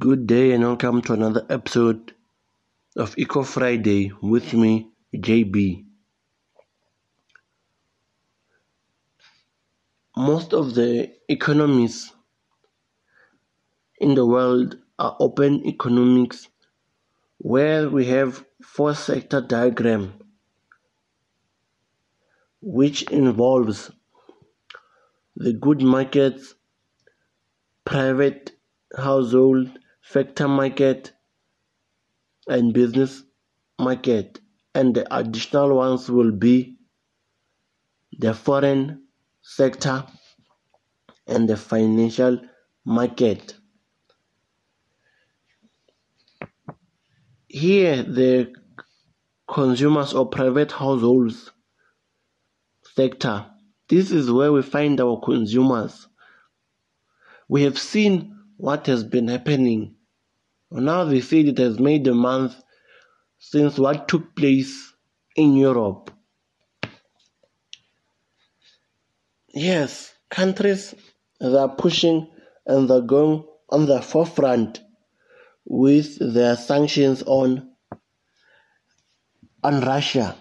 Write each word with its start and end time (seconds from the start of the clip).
Good 0.00 0.26
day 0.26 0.52
and 0.52 0.64
welcome 0.64 1.02
to 1.02 1.12
another 1.12 1.44
episode 1.50 2.14
of 2.96 3.18
Eco 3.18 3.42
Friday 3.42 4.10
with 4.22 4.54
me, 4.54 4.88
JB. 5.14 5.84
Most 10.16 10.54
of 10.54 10.74
the 10.74 11.12
economies 11.28 12.14
in 13.98 14.14
the 14.14 14.24
world 14.24 14.78
are 14.98 15.18
open 15.20 15.66
economics 15.66 16.48
where 17.36 17.90
we 17.90 18.06
have 18.06 18.42
four 18.62 18.94
sector 18.94 19.42
diagram 19.42 20.14
which 22.62 23.02
involves 23.10 23.90
the 25.36 25.52
good 25.52 25.82
markets, 25.82 26.54
private 27.84 28.52
household, 28.96 29.78
factor 30.12 30.48
market, 30.48 31.12
and 32.48 32.74
business 32.74 33.22
market. 33.78 34.40
And 34.74 34.92
the 34.92 35.06
additional 35.16 35.76
ones 35.76 36.10
will 36.10 36.32
be 36.32 36.78
the 38.18 38.34
foreign 38.34 39.04
sector 39.40 40.04
and 41.28 41.48
the 41.48 41.56
financial 41.56 42.40
market. 42.84 43.54
Here, 47.46 48.02
the 48.02 48.52
consumers 49.48 50.12
or 50.12 50.28
private 50.28 50.72
households 50.72 51.52
sector. 52.82 53.46
This 53.88 54.10
is 54.10 54.30
where 54.30 54.52
we 54.52 54.62
find 54.62 55.00
our 55.00 55.20
consumers. 55.20 56.08
We 57.48 57.62
have 57.62 57.78
seen 57.78 58.38
what 58.56 58.86
has 58.86 59.04
been 59.04 59.28
happening. 59.28 59.96
Now 60.72 61.04
they 61.04 61.20
say 61.20 61.40
it 61.40 61.58
has 61.58 61.80
made 61.80 62.06
a 62.06 62.14
month 62.14 62.54
since 63.38 63.76
what 63.78 64.06
took 64.06 64.36
place 64.36 64.92
in 65.34 65.56
Europe. 65.56 66.10
Yes, 69.52 70.12
countries 70.30 70.94
are 71.40 71.68
pushing 71.74 72.28
and 72.66 72.88
they're 72.88 73.00
going 73.00 73.44
on 73.68 73.86
the 73.86 74.00
forefront 74.00 74.80
with 75.64 76.18
their 76.34 76.56
sanctions 76.56 77.22
on 77.24 77.72
on 79.64 79.80
Russia. 79.80 80.36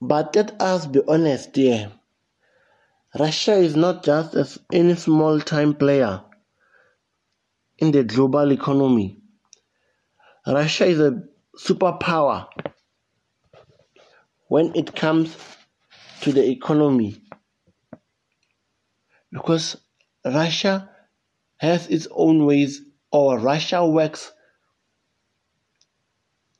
But 0.00 0.34
let 0.34 0.60
us 0.62 0.86
be 0.86 1.02
honest 1.06 1.54
here. 1.56 1.92
Russia 3.18 3.52
is 3.54 3.76
not 3.76 4.02
just 4.02 4.58
any 4.72 4.94
small 4.94 5.40
time 5.40 5.74
player 5.74 6.22
in 7.78 7.92
the 7.92 8.04
global 8.04 8.52
economy. 8.52 9.18
Russia 10.46 10.86
is 10.86 11.00
a 11.00 11.22
superpower 11.56 12.46
when 14.48 14.72
it 14.74 14.94
comes 14.94 15.36
to 16.22 16.32
the 16.32 16.48
economy 16.48 17.20
because 19.30 19.76
Russia 20.24 20.90
has 21.58 21.86
its 21.88 22.08
own 22.10 22.46
ways 22.46 22.82
or 23.12 23.38
Russia 23.38 23.86
works 23.86 24.32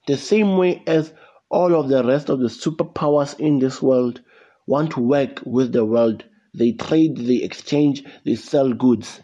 the 0.07 0.17
same 0.17 0.57
way 0.57 0.83
as 0.87 1.13
all 1.51 1.75
of 1.75 1.89
the 1.89 2.05
rest 2.05 2.29
of 2.29 2.41
the 2.41 2.49
superpowers 2.49 3.39
in 3.39 3.59
this 3.59 3.81
world 3.81 4.21
want 4.67 4.93
to 4.93 5.01
work 5.01 5.43
with 5.45 5.73
the 5.73 5.85
world. 5.85 6.25
They 6.55 6.73
trade, 6.73 7.17
they 7.17 7.37
exchange, 7.37 8.05
they 8.25 8.35
sell 8.35 8.73
goods. 8.73 9.21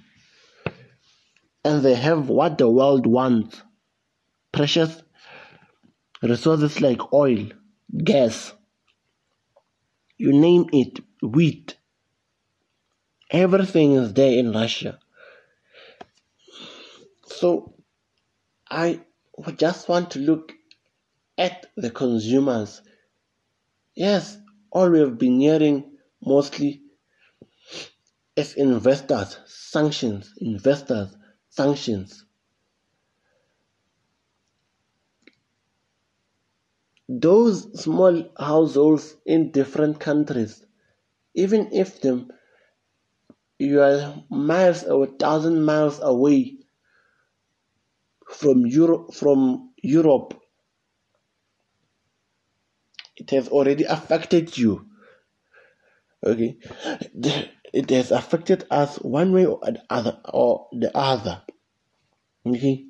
And 1.64 1.82
they 1.82 1.94
have 1.94 2.28
what 2.28 2.58
the 2.58 2.68
world 2.68 3.06
wants 3.06 3.62
precious 4.52 5.02
resources 6.22 6.80
like 6.80 7.12
oil, 7.12 7.48
gas, 7.96 8.52
you 10.16 10.32
name 10.32 10.66
it, 10.72 11.00
wheat. 11.22 11.76
Everything 13.30 13.92
is 13.92 14.12
there 14.14 14.38
in 14.38 14.52
Russia. 14.52 14.98
So 17.26 17.74
I 18.70 19.00
just 19.56 19.88
want 19.88 20.12
to 20.12 20.18
look 20.20 20.52
at 21.36 21.66
the 21.76 21.90
consumers. 21.90 22.82
Yes, 23.96 24.38
all 24.70 24.90
we 24.90 25.00
have 25.00 25.18
been 25.18 25.40
hearing 25.40 25.96
mostly 26.22 26.82
is 28.36 28.54
investors, 28.54 29.38
sanctions, 29.46 30.32
investors, 30.38 31.16
sanctions. 31.56 32.24
Those 37.08 37.80
small 37.80 38.30
households 38.38 39.16
in 39.26 39.50
different 39.50 40.00
countries, 40.00 40.64
even 41.34 41.70
if 41.72 42.00
them 42.00 42.30
you 43.58 43.80
are 43.80 44.22
miles 44.30 44.84
or 44.84 45.06
thousand 45.06 45.64
miles 45.64 46.00
away 46.02 46.58
from 48.30 48.66
Europe 48.66 49.14
from 49.14 49.70
Europe 49.82 50.34
it 53.16 53.30
has 53.30 53.48
already 53.48 53.84
affected 53.84 54.56
you. 54.58 54.86
Okay, 56.24 56.56
it 57.72 57.90
has 57.90 58.10
affected 58.10 58.66
us 58.70 58.96
one 58.98 59.32
way 59.32 59.46
or 59.46 59.60
the 59.64 59.82
other, 59.90 60.18
or 60.32 60.68
the 60.72 60.90
other. 60.96 61.42
Okay, 62.46 62.84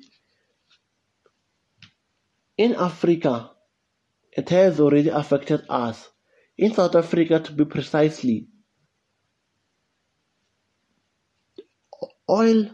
in 2.57 2.75
Africa, 2.75 3.51
it 4.31 4.49
has 4.49 4.79
already 4.79 5.09
affected 5.09 5.63
us. 5.69 6.09
In 6.57 6.73
South 6.73 6.95
Africa, 6.95 7.39
to 7.39 7.51
be 7.51 7.65
precisely, 7.65 8.47
oil, 12.29 12.69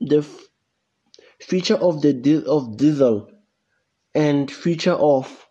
the 0.00 0.26
feature 1.40 1.76
of 1.76 2.02
the 2.02 2.44
of 2.46 2.76
diesel, 2.76 3.30
and 4.14 4.50
feature 4.50 4.92
of 4.92 5.46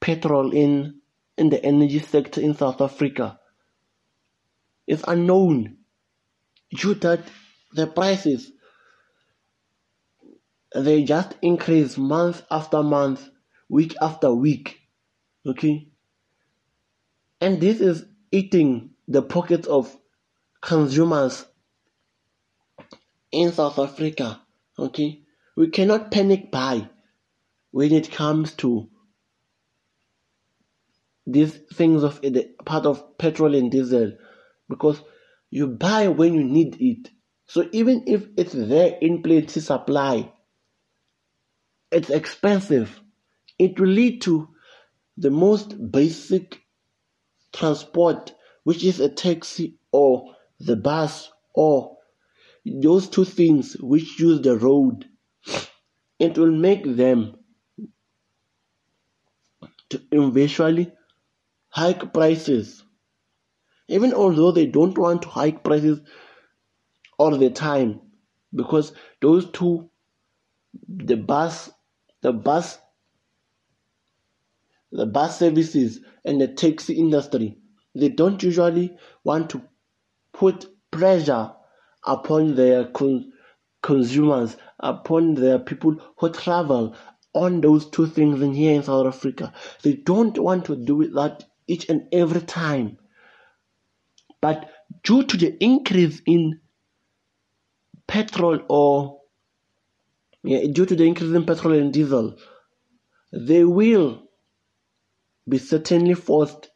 petrol 0.00 0.52
in, 0.52 1.00
in 1.36 1.50
the 1.50 1.62
energy 1.64 1.98
sector 1.98 2.40
in 2.40 2.54
South 2.54 2.80
Africa 2.80 3.38
is 4.86 5.04
unknown 5.06 5.76
due 6.74 6.94
that 6.94 7.20
the 7.72 7.86
prices 7.86 8.52
they 10.82 11.04
just 11.04 11.34
increase 11.42 11.96
month 11.96 12.42
after 12.50 12.82
month, 12.82 13.28
week 13.68 13.94
after 14.00 14.32
week. 14.32 14.80
Okay? 15.46 15.88
And 17.40 17.60
this 17.60 17.80
is 17.80 18.04
eating 18.30 18.90
the 19.08 19.22
pockets 19.22 19.66
of 19.66 19.96
consumers 20.60 21.46
in 23.32 23.52
South 23.52 23.78
Africa. 23.78 24.40
Okay? 24.78 25.22
We 25.56 25.70
cannot 25.70 26.10
panic 26.10 26.50
buy 26.50 26.88
when 27.70 27.92
it 27.92 28.10
comes 28.10 28.54
to 28.54 28.88
these 31.26 31.54
things 31.74 32.02
of 32.02 32.20
the 32.20 32.54
part 32.64 32.86
of 32.86 33.18
petrol 33.18 33.54
and 33.54 33.70
diesel 33.70 34.12
because 34.68 35.00
you 35.50 35.66
buy 35.66 36.08
when 36.08 36.34
you 36.34 36.44
need 36.44 36.76
it. 36.80 37.10
So 37.46 37.68
even 37.72 38.04
if 38.06 38.26
it's 38.36 38.52
there 38.52 38.96
in 39.00 39.22
plenty 39.22 39.60
supply, 39.60 40.32
it's 41.90 42.10
expensive. 42.10 43.00
It 43.58 43.78
will 43.78 43.88
lead 43.88 44.22
to 44.22 44.48
the 45.16 45.30
most 45.30 45.90
basic 45.90 46.60
transport, 47.52 48.34
which 48.64 48.84
is 48.84 49.00
a 49.00 49.08
taxi 49.08 49.78
or 49.92 50.34
the 50.60 50.76
bus 50.76 51.30
or 51.54 51.96
those 52.64 53.08
two 53.08 53.24
things 53.24 53.74
which 53.80 54.18
use 54.18 54.40
the 54.40 54.56
road. 54.58 55.08
It 56.18 56.36
will 56.36 56.50
make 56.50 56.84
them 56.84 57.36
to 59.90 60.02
eventually 60.10 60.92
hike 61.68 62.12
prices. 62.12 62.82
Even 63.88 64.12
although 64.12 64.50
they 64.50 64.66
don't 64.66 64.98
want 64.98 65.22
to 65.22 65.28
hike 65.28 65.62
prices 65.62 66.00
all 67.18 67.36
the 67.36 67.50
time, 67.50 68.00
because 68.52 68.92
those 69.20 69.48
two, 69.50 69.88
the 70.88 71.16
bus, 71.16 71.70
the 72.22 72.32
bus, 72.32 72.78
the 74.92 75.06
bus 75.06 75.38
services 75.38 76.00
and 76.24 76.40
the 76.40 76.48
taxi 76.48 76.94
industry, 76.94 77.58
they 77.94 78.08
don't 78.08 78.42
usually 78.42 78.96
want 79.24 79.50
to 79.50 79.62
put 80.32 80.66
pressure 80.90 81.52
upon 82.06 82.54
their 82.54 82.86
con- 82.86 83.32
consumers, 83.82 84.56
upon 84.80 85.34
their 85.34 85.58
people 85.58 85.96
who 86.18 86.30
travel 86.30 86.94
on 87.34 87.60
those 87.60 87.88
two 87.90 88.06
things 88.06 88.40
in 88.42 88.54
here 88.54 88.74
in 88.74 88.82
South 88.82 89.06
Africa. 89.06 89.52
They 89.82 89.94
don't 89.94 90.38
want 90.38 90.64
to 90.66 90.76
do 90.76 91.08
that 91.12 91.44
each 91.66 91.88
and 91.88 92.08
every 92.12 92.40
time. 92.40 92.98
But 94.40 94.70
due 95.02 95.24
to 95.24 95.36
the 95.36 95.56
increase 95.62 96.22
in 96.26 96.60
petrol 98.06 98.60
or 98.68 99.15
yeah, 100.46 100.66
due 100.72 100.86
to 100.86 100.94
the 100.94 101.04
increase 101.04 101.34
in 101.34 101.44
petrol 101.44 101.74
and 101.74 101.92
diesel, 101.92 102.36
they 103.32 103.64
will 103.64 104.22
be 105.48 105.58
certainly 105.58 106.14
forced 106.14 106.70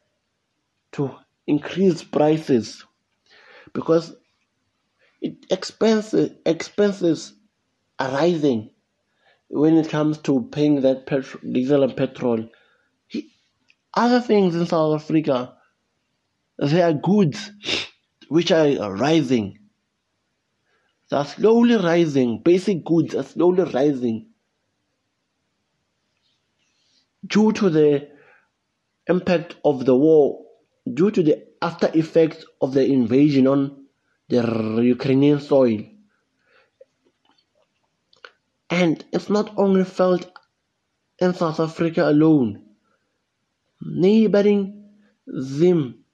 to 0.92 1.14
increase 1.46 2.02
prices 2.02 2.84
because 3.72 4.14
it 5.20 5.46
expenses 5.50 6.32
expenses 6.44 7.34
are 8.00 8.10
rising 8.10 8.70
when 9.48 9.76
it 9.76 9.88
comes 9.88 10.18
to 10.18 10.48
paying 10.50 10.80
that 10.80 11.06
petrol, 11.06 11.52
diesel 11.52 11.84
and 11.84 11.96
petrol. 11.96 12.48
Other 13.94 14.20
things 14.20 14.56
in 14.56 14.66
South 14.66 15.00
Africa, 15.00 15.54
there 16.58 16.88
are 16.88 16.92
goods 16.92 17.52
which 18.28 18.50
are 18.50 18.94
rising. 18.94 19.59
Are 21.12 21.24
slowly 21.24 21.74
rising. 21.74 22.40
Basic 22.42 22.84
goods 22.84 23.16
are 23.16 23.24
slowly 23.24 23.64
rising 23.64 24.30
due 27.26 27.52
to 27.52 27.68
the 27.68 28.08
impact 29.08 29.56
of 29.64 29.84
the 29.84 29.96
war, 29.96 30.44
due 30.92 31.10
to 31.10 31.22
the 31.22 31.46
after 31.60 31.90
effects 31.94 32.44
of 32.60 32.72
the 32.74 32.84
invasion 32.84 33.46
on 33.46 33.86
the 34.28 34.80
Ukrainian 34.82 35.40
soil. 35.40 35.80
And 38.70 39.04
it's 39.12 39.28
not 39.28 39.52
only 39.58 39.84
felt 39.84 40.30
in 41.18 41.34
South 41.34 41.58
Africa 41.58 42.08
alone. 42.08 42.62
Neighboring 43.82 44.90
Zim 45.42 46.04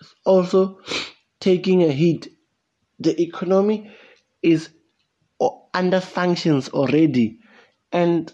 is 0.00 0.14
also 0.24 0.78
taking 1.40 1.82
a 1.82 1.90
hit. 1.90 2.28
The 3.00 3.20
economy 3.20 3.90
is 4.44 4.70
under 5.74 6.00
sanctions 6.00 6.68
already 6.70 7.40
and 7.92 8.32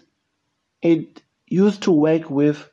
it 0.81 1.21
used 1.47 1.83
to 1.83 1.91
work 1.91 2.29
with 2.29 2.69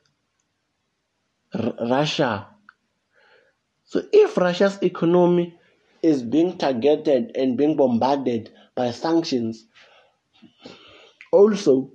R- 1.53 1.75
Russia. 1.87 2.47
So 3.83 4.01
if 4.13 4.37
Russia's 4.37 4.77
economy 4.81 5.59
is 6.01 6.23
being 6.23 6.57
targeted 6.57 7.35
and 7.35 7.57
being 7.57 7.75
bombarded 7.75 8.51
by 8.75 8.91
sanctions, 8.91 9.67
also 11.31 11.91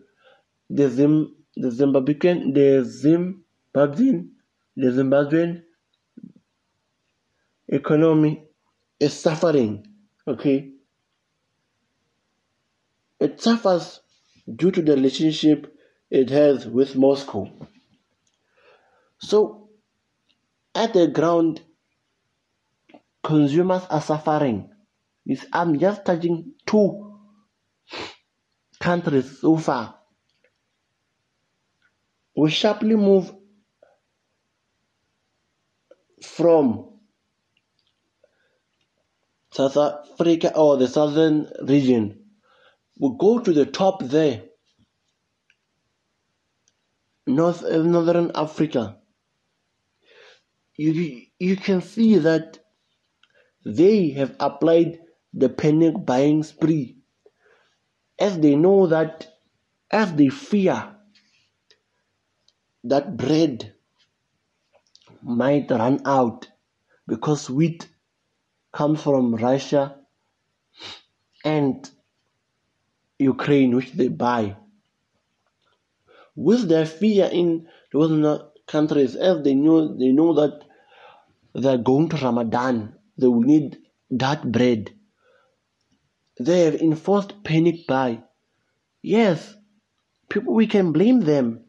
the 0.70 0.88
Zim 0.90 1.36
the 1.56 1.68
Zimbabwean 1.70 2.54
the 2.54 2.82
Zimbabwean 2.84 4.30
the 4.76 4.88
Zimbabwean 4.88 5.62
economy 7.68 8.46
is 9.00 9.12
suffering. 9.12 9.86
Okay. 10.26 10.73
It 13.20 13.40
suffers 13.40 14.00
due 14.52 14.70
to 14.70 14.82
the 14.82 14.94
relationship 14.94 15.74
it 16.10 16.30
has 16.30 16.66
with 16.66 16.96
Moscow. 16.96 17.50
So, 19.18 19.68
at 20.74 20.92
the 20.92 21.06
ground, 21.06 21.62
consumers 23.22 23.82
are 23.88 24.02
suffering. 24.02 24.70
I'm 25.52 25.78
just 25.78 26.04
touching 26.04 26.52
two 26.66 27.18
countries 28.78 29.40
so 29.40 29.56
far. 29.56 29.98
We 32.36 32.50
sharply 32.50 32.96
move 32.96 33.32
from 36.20 36.90
South 39.52 39.76
Africa 39.76 40.52
or 40.56 40.76
the 40.76 40.88
southern 40.88 41.48
region. 41.62 42.23
We 42.98 43.16
go 43.18 43.38
to 43.40 43.52
the 43.52 43.66
top 43.66 44.02
there, 44.04 44.44
North 47.26 47.64
uh, 47.64 47.82
Northern 47.82 48.30
Africa. 48.34 48.98
You, 50.76 51.22
you 51.38 51.56
can 51.56 51.82
see 51.82 52.18
that 52.18 52.58
they 53.64 54.10
have 54.10 54.36
applied 54.40 55.00
the 55.32 55.48
panic 55.48 55.94
buying 56.04 56.42
spree. 56.42 56.98
As 58.18 58.38
they 58.38 58.56
know 58.56 58.86
that 58.88 59.28
as 59.90 60.12
they 60.14 60.28
fear 60.28 60.96
that 62.84 63.16
bread 63.16 63.74
might 65.22 65.70
run 65.70 66.00
out 66.04 66.48
because 67.06 67.50
wheat 67.50 67.88
comes 68.72 69.02
from 69.02 69.34
Russia 69.34 69.96
and 71.44 71.90
Ukraine, 73.18 73.76
which 73.76 73.92
they 73.92 74.08
buy. 74.08 74.56
With 76.34 76.68
their 76.68 76.86
fear 76.86 77.26
in 77.32 77.68
those 77.92 78.42
countries 78.66 79.14
as 79.14 79.42
they 79.44 79.54
know 79.54 79.96
they 79.96 80.10
know 80.10 80.34
that 80.34 80.64
they're 81.54 81.78
going 81.78 82.08
to 82.08 82.16
Ramadan, 82.16 82.96
they 83.16 83.28
will 83.28 83.42
need 83.42 83.78
that 84.10 84.50
bread. 84.50 84.90
They 86.40 86.64
have 86.64 86.74
enforced 86.74 87.44
panic 87.44 87.86
buy. 87.86 88.24
Yes, 89.02 89.54
people 90.28 90.54
we 90.54 90.66
can 90.66 90.92
blame 90.92 91.20
them. 91.20 91.64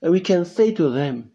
And 0.00 0.12
we 0.12 0.20
can 0.20 0.44
say 0.44 0.72
to 0.74 0.90
them, 0.90 1.32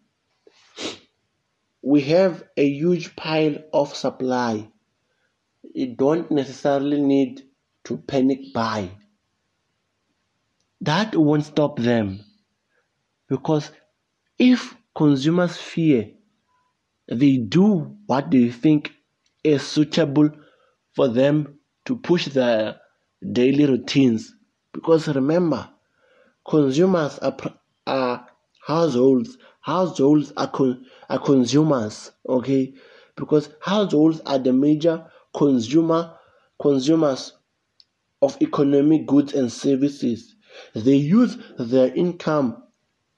we 1.82 2.02
have 2.02 2.44
a 2.58 2.68
huge 2.68 3.16
pile 3.16 3.58
of 3.74 3.96
supply. 3.96 4.70
You 5.74 5.96
don't 5.96 6.30
necessarily 6.32 7.02
need 7.02 7.44
to 7.86 7.98
panic 7.98 8.54
buy. 8.54 8.92
That 10.82 11.16
won't 11.16 11.46
stop 11.46 11.78
them 11.78 12.22
because 13.30 13.72
if 14.40 14.76
consumers 14.96 15.56
fear, 15.56 16.10
they 17.08 17.38
do 17.38 17.98
what 18.08 18.32
they 18.32 18.50
think 18.50 18.92
is 19.44 19.62
suitable 19.62 20.32
for 20.96 21.08
them 21.08 21.60
to 21.86 21.96
push 21.98 22.26
their 22.28 22.80
daily 23.32 23.66
routines. 23.66 24.34
Because 24.74 25.08
remember, 25.08 25.70
consumers 26.48 27.20
are, 27.20 27.38
are 27.86 28.28
households. 28.66 29.38
Households 29.60 30.34
are, 30.36 30.48
con, 30.50 30.86
are 31.10 31.20
consumers, 31.20 32.12
okay? 32.28 32.74
Because 33.16 33.50
households 33.62 34.22
are 34.22 34.40
the 34.40 34.52
major 34.52 35.06
consumer 35.36 36.18
consumers 36.60 37.34
of 38.22 38.42
economic 38.42 39.06
goods 39.06 39.34
and 39.34 39.52
services. 39.52 40.36
They 40.74 40.96
use 40.96 41.38
their 41.58 41.94
income 41.94 42.64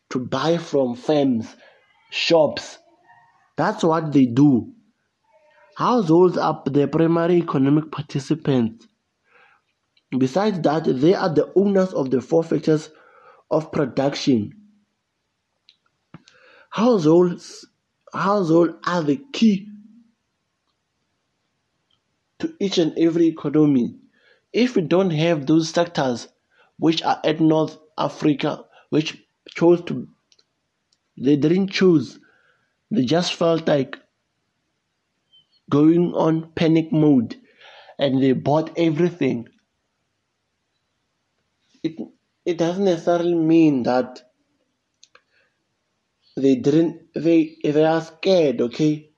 to 0.10 0.20
buy 0.20 0.58
from 0.58 0.96
firms, 0.96 1.56
shops. 2.12 2.78
That's 3.56 3.84
what 3.84 4.12
they 4.12 4.26
do. 4.26 4.74
Households 5.76 6.38
are 6.38 6.62
the 6.66 6.88
primary 6.88 7.36
economic 7.38 7.92
participants. 7.92 8.88
Besides 10.18 10.62
that, 10.62 10.84
they 10.86 11.16
are 11.16 11.30
the 11.30 11.52
owners 11.56 11.94
of 11.94 12.12
the 12.12 12.22
four 12.22 12.44
factors 12.44 12.90
of 13.50 13.72
production. 13.72 14.52
Households, 16.70 17.66
households 18.14 18.74
are 18.86 19.02
the 19.04 19.20
key 19.32 19.68
to 22.40 22.54
each 22.60 22.78
and 22.78 22.98
every 22.98 23.28
economy. 23.28 23.96
If 24.52 24.76
we 24.76 24.84
don't 24.84 25.12
have 25.12 25.48
those 25.48 25.70
sectors 25.70 26.28
which 26.84 27.02
are 27.02 27.22
at 27.24 27.40
North 27.40 27.78
Africa, 27.98 28.66
which 28.90 29.18
chose 29.48 29.82
to 29.84 30.06
they 31.18 31.38
didn't 31.38 31.70
choose. 31.70 32.20
They 32.92 33.06
just 33.06 33.36
felt 33.36 33.70
like 33.70 33.96
going 35.70 36.12
on 36.14 36.52
panic 36.56 36.92
mode 36.92 37.38
and 37.98 38.22
they 38.22 38.34
bought 38.34 38.78
everything. 38.78 39.48
It 41.84 41.96
it 42.46 42.58
doesn't 42.58 42.84
necessarily 42.84 43.36
mean 43.36 43.84
that 43.84 44.22
they 46.36 46.56
didn't 46.56 47.00
they 47.16 47.56
they 47.64 47.86
are 47.86 48.02
scared 48.02 48.60
okay? 48.60 49.10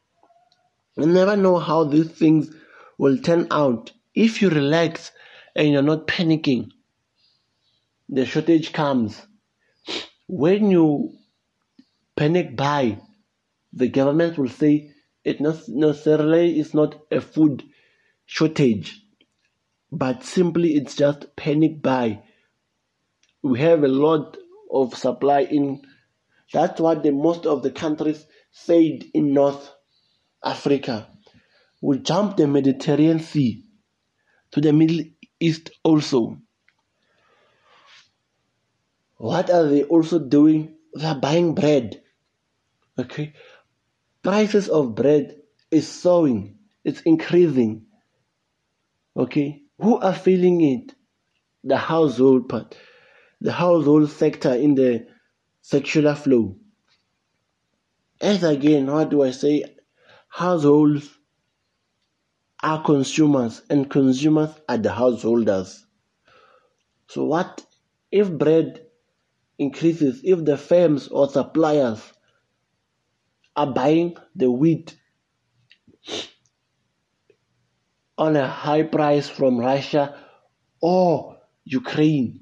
You 0.97 1.07
never 1.07 1.35
know 1.35 1.57
how 1.57 1.83
these 1.85 2.11
things 2.11 2.55
will 2.99 3.17
turn 3.17 3.47
out. 3.49 3.91
If 4.13 4.43
you 4.43 4.51
relax 4.51 5.11
and 5.55 5.71
you're 5.71 5.91
not 5.91 6.05
panicking 6.05 6.69
the 8.09 8.25
shortage 8.25 8.73
comes 8.73 9.21
when 10.27 10.71
you 10.71 11.13
panic 12.15 12.55
buy, 12.57 12.99
the 13.73 13.89
government 13.89 14.37
will 14.37 14.49
say 14.49 14.91
it 15.23 15.41
necessarily 15.41 16.59
is 16.59 16.73
not 16.73 16.95
a 17.11 17.21
food 17.21 17.63
shortage, 18.25 19.01
but 19.91 20.23
simply 20.23 20.75
it's 20.75 20.95
just 20.95 21.35
panic 21.35 21.81
buy. 21.81 22.23
We 23.43 23.59
have 23.61 23.83
a 23.83 23.87
lot 23.89 24.37
of 24.71 24.95
supply 24.97 25.41
in. 25.41 25.81
That's 26.53 26.81
what 26.81 27.03
the 27.03 27.11
most 27.11 27.45
of 27.45 27.63
the 27.63 27.71
countries 27.71 28.25
said 28.51 29.05
in 29.13 29.33
North 29.33 29.71
Africa. 30.43 31.07
We 31.81 31.99
jump 31.99 32.37
the 32.37 32.47
Mediterranean 32.47 33.19
Sea. 33.19 33.63
to 34.51 34.61
the 34.61 34.73
Middle 34.73 35.05
East 35.39 35.71
also. 35.83 36.37
What 39.17 39.49
are 39.49 39.67
they 39.67 39.83
also 39.83 40.19
doing? 40.19 40.75
They're 40.93 41.15
buying 41.15 41.55
bread. 41.55 42.01
Okay. 42.97 43.33
Prices 44.23 44.69
of 44.69 44.95
bread 44.95 45.35
is 45.71 45.87
soaring. 45.87 46.57
It's 46.83 47.01
increasing. 47.01 47.85
Okay. 49.15 49.63
Who 49.79 49.99
are 49.99 50.13
feeling 50.13 50.61
it? 50.61 50.95
The 51.63 51.77
household 51.77 52.49
part. 52.49 52.77
The 53.41 53.51
household 53.51 54.09
sector 54.09 54.53
in 54.53 54.75
the 54.75 55.07
sexual 55.61 56.13
flow. 56.15 56.57
As 58.21 58.43
again, 58.43 58.87
what 58.87 59.09
do 59.09 59.23
I 59.23 59.31
say? 59.31 59.63
Households 60.29 61.09
are 62.61 62.81
consumers 62.83 63.61
and 63.69 63.89
consumers 63.89 64.49
are 64.67 64.77
the 64.77 64.91
householders. 64.91 65.85
So 67.07 67.25
what 67.25 67.65
if 68.11 68.31
bread 68.31 68.84
increases, 69.57 70.21
if 70.23 70.43
the 70.43 70.57
firms 70.57 71.07
or 71.07 71.29
suppliers 71.29 72.01
are 73.55 73.71
buying 73.71 74.15
the 74.35 74.51
wheat 74.51 74.97
on 78.17 78.35
a 78.35 78.47
high 78.47 78.83
price 78.83 79.29
from 79.29 79.57
Russia 79.57 80.17
or 80.81 81.37
Ukraine, 81.63 82.41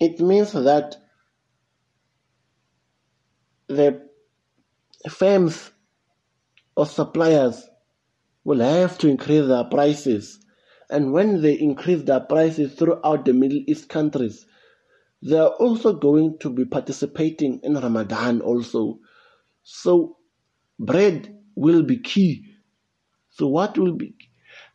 it 0.00 0.20
means 0.20 0.52
that 0.52 0.96
the 3.68 4.08
firms 5.08 5.70
or 6.76 6.86
suppliers 6.86 7.68
will 8.44 8.60
have 8.60 8.96
to 8.98 9.08
increase 9.08 9.46
their 9.46 9.64
prices. 9.64 10.38
And 10.88 11.12
when 11.12 11.42
they 11.42 11.54
increase 11.54 12.02
their 12.02 12.20
prices 12.20 12.74
throughout 12.74 13.24
the 13.24 13.32
Middle 13.32 13.62
East 13.66 13.88
countries, 13.88 14.46
they 15.22 15.38
are 15.38 15.50
also 15.50 15.92
going 15.92 16.38
to 16.38 16.50
be 16.50 16.64
participating 16.64 17.60
in 17.62 17.74
Ramadan 17.74 18.40
also. 18.40 18.98
So 19.62 20.16
bread 20.78 21.36
will 21.54 21.82
be 21.82 21.98
key. 21.98 22.46
So 23.30 23.48
what 23.48 23.76
will 23.78 23.94
be 23.94 24.14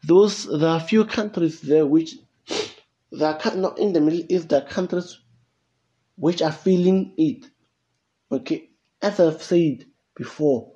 those 0.04 0.46
there 0.46 0.70
are 0.70 0.80
few 0.80 1.06
countries 1.06 1.62
there 1.62 1.86
which 1.86 2.16
they 3.12 3.26
are 3.26 3.40
not 3.56 3.80
in 3.80 3.94
the 3.94 4.02
Middle 4.02 4.26
East, 4.30 4.50
there 4.50 4.62
are 4.62 4.68
countries 4.68 5.20
which 6.16 6.42
are 6.42 6.52
feeling 6.52 7.14
it. 7.18 7.46
Okay, 8.32 8.70
as 9.02 9.20
I've 9.20 9.42
said 9.42 9.86
before, 10.16 10.74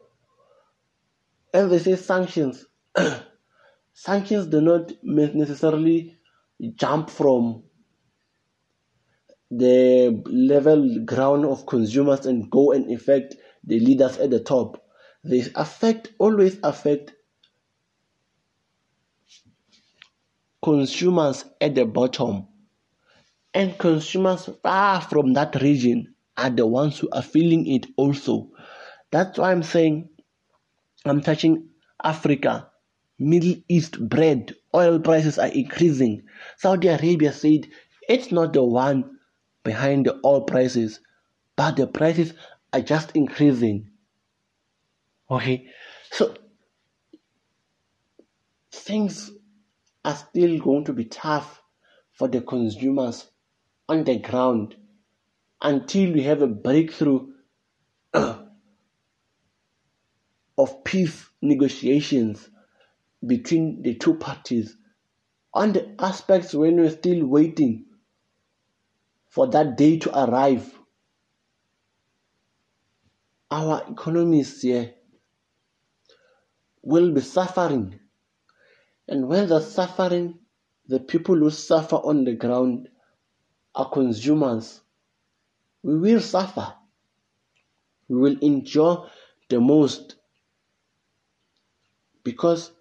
and 1.54 1.72
they 1.72 1.80
say 1.80 1.96
sanctions, 1.96 2.66
sanctions 3.94 4.48
do 4.48 4.62
not 4.62 4.92
necessarily 5.04 6.18
jump 6.76 7.10
from 7.10 7.64
the 9.52 10.22
level 10.28 11.04
ground 11.06 11.46
of 11.46 11.66
consumers 11.66 12.26
and 12.26 12.50
go 12.52 12.72
and 12.72 12.92
affect 12.92 13.36
the 13.64 13.80
leaders 13.80 14.18
at 14.18 14.30
the 14.32 14.40
top. 14.40 14.84
They 15.24 15.44
affect 15.56 16.12
always 16.20 16.58
affect 16.64 17.14
consumers 20.64 21.46
at 21.62 21.76
the 21.76 21.86
bottom. 21.86 22.48
And 23.54 23.78
consumers 23.78 24.50
far 24.64 25.02
from 25.02 25.34
that 25.34 25.56
region 25.62 26.16
are 26.38 26.50
the 26.52 26.68
ones 26.68 27.00
who 27.00 27.10
are 27.12 27.22
feeling 27.24 27.68
it 27.68 27.88
also. 27.98 28.52
That's 29.12 29.38
why 29.38 29.52
I'm 29.52 29.64
saying 29.64 30.10
I'm 31.06 31.22
touching 31.22 31.70
Africa, 32.04 32.70
Middle 33.20 33.56
East 33.68 34.00
bread, 34.08 34.56
oil 34.76 35.00
prices 35.00 35.40
are 35.40 35.48
increasing. 35.48 36.24
Saudi 36.58 36.88
Arabia 36.90 37.34
said 37.34 37.68
it's 38.08 38.32
not 38.32 38.54
the 38.54 38.64
one 38.64 39.19
behind 39.64 40.06
the 40.06 40.20
oil 40.24 40.42
prices, 40.42 41.00
but 41.56 41.76
the 41.76 41.88
prices 41.88 42.34
are 42.74 42.82
just 42.82 43.16
increasing. 43.16 43.90
Okay, 45.30 45.68
so 46.12 46.34
things 48.72 49.32
are 50.04 50.16
still 50.16 50.60
going 50.60 50.86
to 50.86 50.94
be 50.94 51.06
tough 51.06 51.62
for 52.14 52.28
the 52.28 52.42
consumers 52.42 53.30
on 53.88 54.04
the 54.04 54.18
ground 54.18 54.76
until 55.62 56.14
we 56.14 56.24
have 56.24 56.42
a 56.42 56.48
breakthrough 56.48 57.28
of 58.14 58.46
peace 60.84 61.30
negotiations 61.42 62.50
between 63.26 63.82
the 63.82 63.96
two 63.96 64.16
parties 64.16 64.76
on 65.54 65.74
the 65.74 65.96
aspects 66.00 66.54
when 66.54 66.78
we're 66.78 66.90
still 66.90 67.26
waiting 67.26 67.86
for 69.30 69.48
that 69.48 69.78
day 69.78 69.98
to 70.00 70.24
arrive. 70.24 70.74
Our 73.52 73.84
economies 73.90 74.62
here 74.62 74.94
will 76.84 77.12
be 77.12 77.22
suffering. 77.22 78.00
And 79.08 79.28
when 79.28 79.48
they're 79.48 79.62
suffering, 79.62 80.40
the 80.88 81.00
people 81.00 81.36
who 81.36 81.50
suffer 81.50 81.96
on 81.96 82.26
the 82.26 82.34
ground 82.34 82.90
are 83.76 83.90
consumers. 83.90 84.82
We 85.84 85.98
will 85.98 86.22
suffer. 86.22 86.74
We 88.08 88.18
will 88.18 88.38
endure 88.42 89.10
the 89.50 89.60
most 89.60 90.16
because 92.24 92.72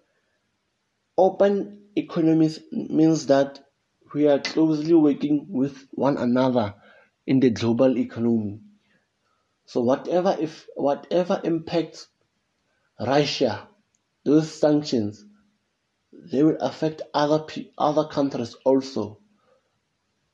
open 1.17 1.81
economies 1.95 2.59
means 2.71 3.27
that 3.27 3.59
we 4.13 4.27
are 4.27 4.39
closely 4.39 4.93
working 4.93 5.45
with 5.49 5.87
one 5.91 6.17
another 6.17 6.75
in 7.27 7.39
the 7.39 7.49
global 7.49 7.97
economy. 7.97 8.59
So 9.65 9.81
whatever 9.81 10.35
if 10.39 10.67
whatever 10.75 11.39
impacts 11.43 12.07
Russia, 12.99 13.67
those 14.25 14.51
sanctions, 14.51 15.23
they 16.11 16.43
will 16.43 16.57
affect 16.59 17.01
other 17.13 17.45
other 17.77 18.05
countries 18.05 18.55
also. 18.65 19.19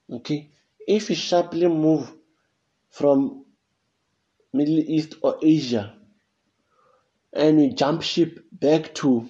Okay, 0.10 0.52
if 0.88 1.10
we 1.10 1.16
sharply 1.16 1.68
move 1.68 2.12
from 2.90 3.46
Middle 4.54 4.80
East 4.80 5.16
or 5.22 5.38
Asia 5.42 5.98
and 7.34 7.58
we 7.58 7.74
jump 7.74 8.02
ship 8.02 8.40
back 8.52 8.94
to 8.96 9.28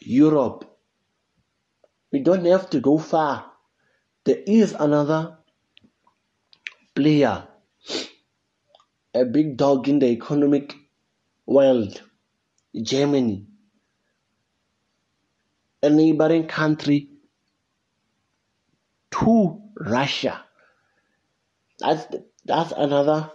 Europe 0.00 0.73
we 2.14 2.20
don't 2.20 2.44
have 2.44 2.70
to 2.70 2.78
go 2.78 2.96
far. 2.96 3.44
There 4.22 4.38
is 4.46 4.70
another 4.72 5.36
player, 6.94 7.48
a 9.12 9.24
big 9.24 9.56
dog 9.56 9.88
in 9.88 9.98
the 9.98 10.06
economic 10.06 10.76
world, 11.44 12.00
Germany, 12.80 13.48
a 15.82 15.90
neighboring 15.90 16.46
country 16.46 17.08
to 19.10 19.60
Russia. 19.74 20.40
That's 21.80 22.06
that's 22.44 22.72
another 22.76 23.32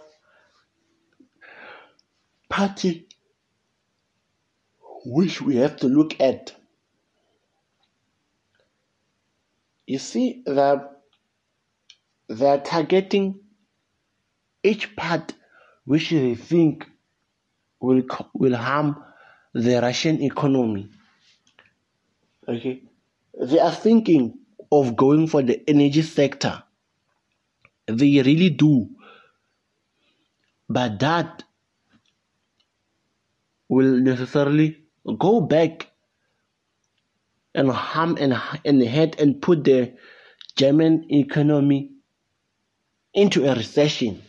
party 2.48 3.08
which 5.04 5.42
we 5.42 5.56
have 5.56 5.76
to 5.80 5.86
look 5.86 6.18
at. 6.18 6.59
You 9.90 9.98
see 9.98 10.44
that 10.46 11.02
they're 12.28 12.60
targeting 12.60 13.40
each 14.62 14.94
part 14.94 15.34
which 15.84 16.10
they 16.10 16.36
think 16.36 16.86
will 17.80 18.02
will 18.32 18.54
harm 18.54 19.02
the 19.52 19.80
Russian 19.82 20.22
economy. 20.22 20.88
Okay, 22.46 22.84
they 23.34 23.58
are 23.58 23.72
thinking 23.72 24.38
of 24.70 24.94
going 24.94 25.26
for 25.26 25.42
the 25.42 25.60
energy 25.68 26.02
sector. 26.02 26.62
They 27.88 28.22
really 28.22 28.50
do, 28.50 28.90
but 30.68 31.00
that 31.00 31.42
will 33.68 33.98
necessarily 33.98 34.84
go 35.18 35.40
back 35.40 35.89
and 37.54 37.70
harm 37.70 38.16
and, 38.20 38.34
and 38.64 38.86
hurt 38.86 39.20
and 39.20 39.40
put 39.40 39.64
the 39.64 39.94
German 40.56 41.06
economy 41.10 41.90
into 43.12 43.44
a 43.46 43.54
recession. 43.54 44.22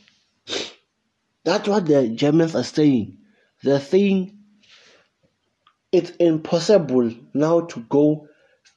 That's 1.44 1.68
what 1.68 1.86
the 1.86 2.10
Germans 2.10 2.56
are 2.56 2.64
saying. 2.64 3.18
They're 3.64 3.80
saying 3.80 4.38
it's 5.92 6.12
impossible 6.12 7.12
now 7.34 7.62
to 7.62 7.80
go 7.82 8.28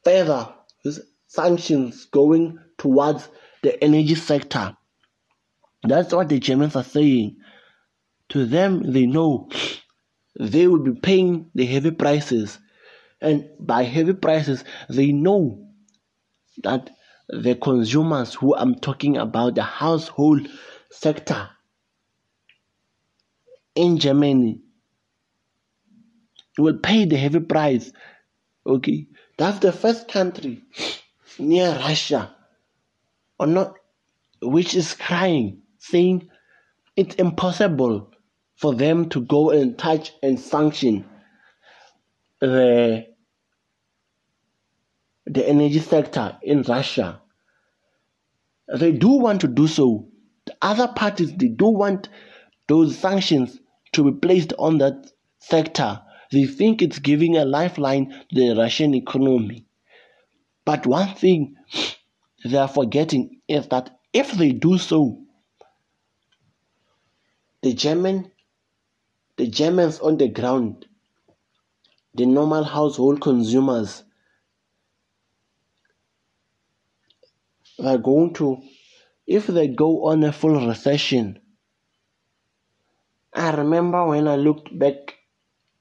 further 0.05 0.49
with 0.85 1.07
sanctions 1.27 2.07
going 2.07 2.59
towards 2.79 3.29
the 3.63 3.83
energy 3.83 4.15
sector. 4.15 4.77
That's 5.83 6.13
what 6.13 6.29
the 6.29 6.39
Germans 6.39 6.77
are 6.77 6.85
saying. 6.85 7.37
To 8.31 8.47
them, 8.47 8.93
they 8.93 9.07
know 9.07 9.49
they 10.39 10.67
will 10.67 10.83
be 10.83 10.99
paying 10.99 11.51
the 11.55 11.67
heavy 11.67 11.91
prices 11.91 12.59
And 13.25 13.49
by 13.59 13.85
heavy 13.85 14.13
prices, 14.13 14.65
they 14.91 15.11
know 15.11 15.67
that 16.63 16.91
the 17.31 17.55
consumers 17.55 18.35
who 18.35 18.55
I'm 18.55 18.75
talking 18.75 19.17
about, 19.17 19.55
the 19.55 19.63
household 19.63 20.47
sector 20.91 21.49
in 23.75 23.97
Germany, 23.99 24.61
will 26.59 26.77
pay 26.77 27.07
the 27.07 27.17
heavy 27.17 27.41
price. 27.41 27.93
Okay, 28.67 29.09
that's 29.39 29.59
the 29.61 29.73
first 29.73 30.07
country 30.07 30.63
near 31.39 31.71
Russia, 31.77 32.37
or 33.41 33.47
not, 33.47 33.75
which 34.43 34.75
is 34.75 34.93
crying, 34.93 35.63
saying 35.79 36.29
it's 36.95 37.15
impossible 37.15 38.13
for 38.57 38.75
them 38.75 39.09
to 39.09 39.23
go 39.23 39.49
and 39.49 39.79
touch 39.79 40.13
and 40.23 40.39
sanction 40.39 41.07
the 42.41 43.14
the 45.27 45.49
energy 45.49 45.79
sector 45.79 46.39
in 46.43 46.63
Russia. 46.63 47.21
They 48.69 48.93
do 48.93 49.09
want 49.09 49.41
to 49.43 49.49
do 49.49 49.67
so. 49.67 50.09
The 50.47 50.57
other 50.63 50.89
parties 50.89 51.33
they 51.35 51.49
do 51.49 51.67
want 51.67 52.09
those 52.69 52.99
sanctions 52.99 53.59
to 53.93 54.11
be 54.11 54.19
placed 54.19 54.53
on 54.59 54.79
that 54.79 55.11
sector. 55.39 56.01
They 56.33 56.47
think 56.47 56.83
it's 56.83 56.99
giving 56.99 57.37
a 57.37 57.45
lifeline 57.45 58.11
to 58.11 58.27
the 58.35 58.55
Russian 58.57 58.95
economy. 58.95 59.67
But 60.65 60.87
one 60.87 61.15
thing 61.15 61.57
they 62.45 62.57
are 62.57 62.69
forgetting 62.69 63.41
is 63.49 63.69
that 63.69 63.99
if 64.13 64.33
they 64.33 64.53
do 64.53 64.79
so, 64.79 65.21
the 67.63 67.73
German 67.73 68.31
the 69.37 69.49
Germans 69.49 69.99
on 69.99 70.17
the 70.17 70.29
ground, 70.29 70.87
the 72.15 72.25
normal 72.25 72.63
household 72.63 73.21
consumers 73.21 74.05
are 77.83 77.99
going 77.99 78.35
to 78.35 78.63
if 79.27 79.47
they 79.47 79.69
go 79.69 80.07
on 80.07 80.25
a 80.25 80.33
full 80.33 80.67
recession. 80.67 81.41
I 83.33 83.51
remember 83.53 84.07
when 84.07 84.29
I 84.29 84.37
looked 84.37 84.77
back 84.79 85.15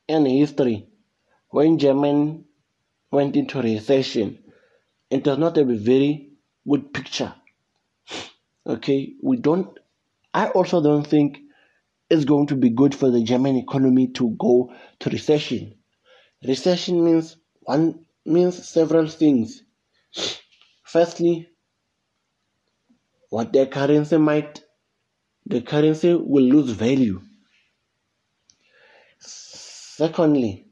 in 0.08 0.26
history 0.26 0.88
when 1.50 1.78
Germany 1.78 2.44
went 3.12 3.36
into 3.36 3.62
recession. 3.62 4.40
It 5.10 5.26
was 5.28 5.38
not 5.38 5.58
a 5.58 5.66
very 5.66 6.32
good 6.68 6.94
picture. 6.94 7.34
Okay, 8.66 9.14
we 9.22 9.38
don't 9.38 9.78
I 10.34 10.48
also 10.50 10.82
don't 10.82 11.06
think 11.06 11.40
it's 12.10 12.26
going 12.26 12.48
to 12.48 12.56
be 12.56 12.70
good 12.70 12.96
for 12.96 13.12
the 13.12 13.24
German 13.24 13.56
economy 13.58 14.08
to 14.14 14.36
go 14.40 14.74
to 15.00 15.10
recession. 15.10 15.76
Recession 16.46 17.04
means 17.04 17.38
one 17.62 18.06
means 18.26 18.68
several 18.68 19.08
things. 19.08 19.64
Firstly, 20.84 21.50
what 23.34 23.52
their 23.52 23.66
currency 23.66 24.18
might 24.18 24.62
the 25.48 25.60
currency 25.62 26.14
will 26.14 26.44
lose 26.44 26.70
value. 26.70 27.20
Secondly, 29.18 30.68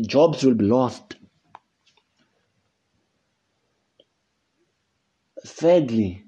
jobs 0.00 0.42
will 0.42 0.54
be 0.54 0.64
lost. 0.64 1.16
Thirdly, 5.44 6.24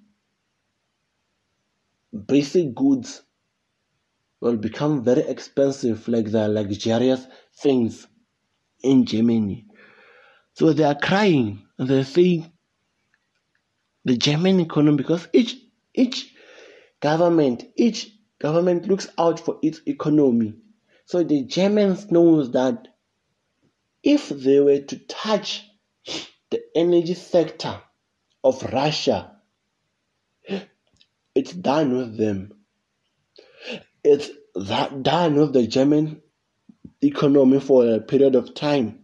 basic 2.26 2.74
goods 2.74 3.22
will 4.40 4.58
become 4.58 5.02
very 5.02 5.22
expensive, 5.22 6.06
like 6.08 6.30
the 6.30 6.46
luxurious 6.46 7.26
things 7.56 8.06
in 8.82 9.06
Germany. 9.06 9.66
So 10.52 10.74
they 10.74 10.84
are 10.84 10.94
crying 10.94 11.62
and 11.78 11.88
they're 11.88 12.04
saying 12.04 12.52
the 14.04 14.16
German 14.16 14.60
economy 14.60 14.96
because 14.96 15.28
each 15.32 15.56
each 15.94 16.32
government 17.00 17.64
each 17.76 18.10
government 18.38 18.86
looks 18.86 19.08
out 19.18 19.40
for 19.40 19.58
its 19.62 19.80
economy. 19.86 20.54
So 21.06 21.22
the 21.22 21.44
Germans 21.44 22.10
knows 22.10 22.52
that 22.52 22.88
if 24.02 24.28
they 24.28 24.60
were 24.60 24.80
to 24.80 24.98
touch 25.06 25.64
the 26.50 26.60
energy 26.74 27.14
sector 27.14 27.80
of 28.44 28.62
Russia, 28.62 29.32
it's 31.34 31.52
done 31.52 31.96
with 31.96 32.16
them. 32.16 32.52
It's 34.04 34.30
that 34.54 35.02
done 35.02 35.34
with 35.34 35.52
the 35.52 35.66
German 35.66 36.22
economy 37.02 37.60
for 37.60 37.86
a 37.86 38.00
period 38.00 38.34
of 38.34 38.54
time. 38.54 39.00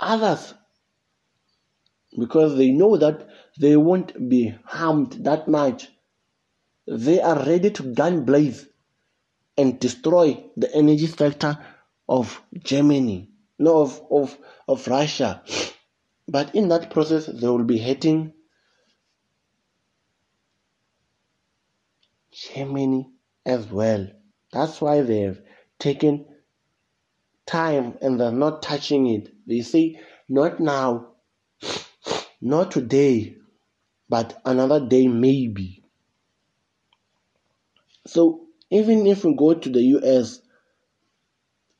Others, 0.00 0.54
because 2.18 2.56
they 2.56 2.70
know 2.70 2.96
that 2.96 3.28
they 3.58 3.76
won't 3.76 4.28
be 4.28 4.54
harmed 4.64 5.12
that 5.24 5.48
much, 5.48 5.88
they 6.86 7.20
are 7.20 7.44
ready 7.44 7.70
to 7.70 7.94
gun 7.94 8.24
blaze 8.24 8.66
and 9.56 9.78
destroy 9.80 10.44
the 10.56 10.72
energy 10.74 11.06
sector 11.06 11.58
of 12.08 12.42
Germany, 12.58 13.30
no, 13.58 13.78
of, 13.78 14.02
of, 14.10 14.38
of 14.68 14.86
Russia. 14.88 15.42
But 16.28 16.54
in 16.54 16.68
that 16.68 16.90
process, 16.90 17.26
they 17.26 17.46
will 17.46 17.64
be 17.64 17.78
hurting 17.78 18.32
Germany 22.32 23.10
as 23.46 23.66
well. 23.70 24.08
That's 24.52 24.80
why 24.80 25.02
they've 25.02 25.40
taken 25.78 26.26
time 27.46 27.98
and 28.00 28.18
they're 28.18 28.32
not 28.32 28.62
touching 28.62 29.06
it. 29.06 29.32
They 29.46 29.60
say, 29.60 30.00
not 30.28 30.60
now, 30.60 31.13
not 32.44 32.70
today, 32.70 33.36
but 34.08 34.38
another 34.44 34.86
day 34.86 35.08
maybe. 35.08 35.82
So 38.06 38.48
even 38.70 39.06
if 39.06 39.24
we 39.24 39.34
go 39.34 39.54
to 39.54 39.68
the 39.70 39.80
US, 39.98 40.42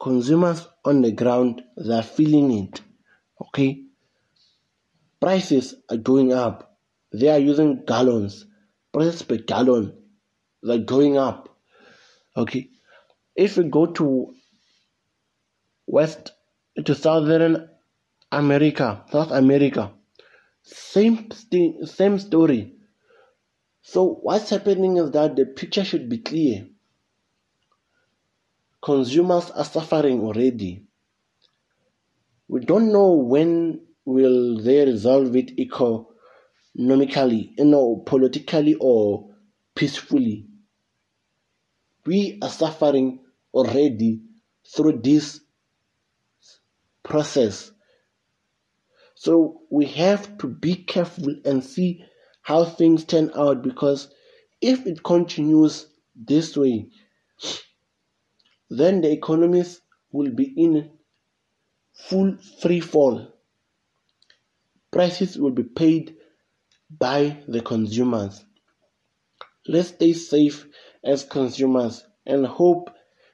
consumers 0.00 0.66
on 0.82 1.02
the 1.02 1.12
ground 1.12 1.62
they're 1.76 2.02
feeling 2.02 2.50
it. 2.64 2.80
Okay? 3.40 3.82
Prices 5.20 5.74
are 5.90 5.98
going 5.98 6.32
up. 6.32 6.78
They 7.12 7.28
are 7.28 7.38
using 7.38 7.84
gallons. 7.84 8.46
Prices 8.90 9.22
per 9.22 9.36
gallon 9.36 9.92
they're 10.62 10.78
going 10.78 11.18
up. 11.18 11.58
Okay. 12.34 12.70
If 13.36 13.58
we 13.58 13.64
go 13.64 13.86
to 13.86 14.34
West 15.86 16.32
to 16.82 16.94
Southern 16.94 17.68
America, 18.32 19.04
South 19.12 19.30
America, 19.30 19.92
same 20.64 21.28
thing, 21.28 21.84
same 21.84 22.18
story. 22.18 22.72
So 23.82 24.18
what's 24.22 24.50
happening 24.50 24.96
is 24.96 25.10
that 25.12 25.36
the 25.36 25.44
picture 25.46 25.84
should 25.84 26.08
be 26.08 26.18
clear. 26.18 26.66
Consumers 28.82 29.50
are 29.50 29.64
suffering 29.64 30.20
already. 30.22 30.86
We 32.48 32.60
don't 32.60 32.92
know 32.92 33.12
when 33.12 33.80
will 34.04 34.58
they 34.62 34.84
resolve 34.84 35.36
it 35.36 35.58
economically, 35.58 37.54
you 37.58 37.64
know, 37.64 38.02
politically 38.06 38.74
or 38.80 39.30
peacefully. 39.74 40.46
We 42.06 42.38
are 42.42 42.50
suffering 42.50 43.20
already 43.52 44.22
through 44.74 45.00
this 45.02 45.40
process. 47.02 47.70
So 49.14 49.62
we 49.70 49.86
have 49.86 50.38
to 50.38 50.48
be 50.48 50.74
careful 50.74 51.34
and 51.44 51.64
see 51.64 52.04
how 52.42 52.64
things 52.64 53.04
turn 53.04 53.30
out 53.34 53.62
because 53.62 54.12
if 54.60 54.86
it 54.86 55.02
continues 55.02 55.86
this 56.14 56.56
way, 56.56 56.88
then 58.70 59.00
the 59.00 59.10
economies 59.10 59.80
will 60.12 60.30
be 60.30 60.52
in 60.56 60.90
full 61.92 62.36
free 62.60 62.80
fall. 62.80 63.28
Prices 64.90 65.38
will 65.38 65.52
be 65.52 65.62
paid 65.64 66.16
by 66.90 67.42
the 67.48 67.60
consumers. 67.60 68.44
Let's 69.66 69.88
stay 69.88 70.12
safe 70.12 70.66
as 71.02 71.24
consumers 71.24 72.04
and 72.26 72.46
hope 72.46 72.90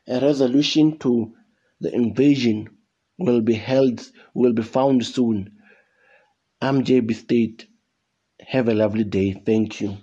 a 0.06 0.20
resolution 0.20 0.98
to 0.98 1.34
the 1.80 1.94
invasion 1.94 2.68
will 3.18 3.40
be 3.40 3.54
held 3.54 4.00
will 4.34 4.52
be 4.52 4.62
found 4.62 5.04
soon. 5.04 5.56
I'm 6.62 6.85
JB 6.85 7.14
State. 7.14 7.66
Have 8.40 8.68
a 8.68 8.75
lovely 8.75 9.05
day. 9.05 9.33
Thank 9.46 9.81
you. 9.81 9.99